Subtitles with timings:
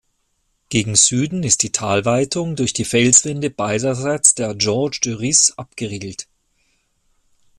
[0.69, 6.27] Gegen Süden ist die Talweitung durch die Felswände beiderseits der Gorges du Risse abgeriegelt.